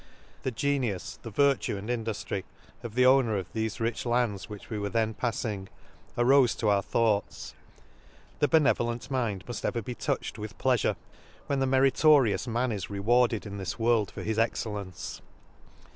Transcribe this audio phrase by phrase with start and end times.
[0.41, 2.43] —The genius, the virtue and induftry,
[2.81, 5.67] of the owner of thefe rich lands, which we were then paffing,
[6.17, 7.53] arofe to our thoughts;—
[8.39, 10.95] the be nevolent mind muft ever be touched with pleafure,
[11.45, 15.21] when the meritorious man is re warded in this world far his excellence.